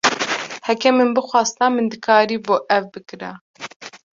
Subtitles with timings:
[0.67, 3.31] Heke min bixwasta min dikaribû ev bikira.